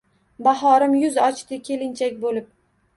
Bahorim 0.47 0.97
yuz 1.03 1.21
ochdi 1.29 1.63
kelinchak 1.71 2.21
bo’lib! 2.27 2.55